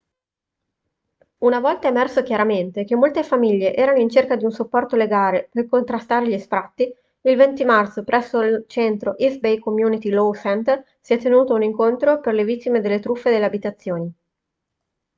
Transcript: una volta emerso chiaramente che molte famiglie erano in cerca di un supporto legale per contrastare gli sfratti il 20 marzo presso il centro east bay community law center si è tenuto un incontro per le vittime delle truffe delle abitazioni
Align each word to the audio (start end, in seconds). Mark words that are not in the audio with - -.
una 1.41 1.59
volta 1.59 1.87
emerso 1.87 2.23
chiaramente 2.23 2.85
che 2.85 2.95
molte 2.95 3.21
famiglie 3.21 3.75
erano 3.75 3.99
in 3.99 4.09
cerca 4.09 4.35
di 4.35 4.43
un 4.43 4.51
supporto 4.51 4.95
legale 4.95 5.47
per 5.51 5.67
contrastare 5.67 6.27
gli 6.27 6.39
sfratti 6.39 6.91
il 7.21 7.35
20 7.35 7.63
marzo 7.65 8.03
presso 8.03 8.41
il 8.41 8.65
centro 8.67 9.15
east 9.19 9.37
bay 9.37 9.59
community 9.59 10.09
law 10.09 10.33
center 10.33 10.83
si 10.99 11.13
è 11.13 11.19
tenuto 11.19 11.53
un 11.53 11.61
incontro 11.61 12.19
per 12.19 12.33
le 12.33 12.45
vittime 12.45 12.81
delle 12.81 12.99
truffe 12.99 13.29
delle 13.29 13.45
abitazioni 13.45 14.11